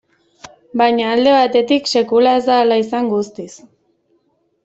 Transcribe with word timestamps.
Baina 0.81 1.09
alde 1.15 1.33
batetik, 1.35 1.91
sekula 1.91 2.33
ez 2.39 2.41
da 2.49 2.57
hala 2.63 2.79
izan 2.87 3.13
guztiz. 3.13 3.53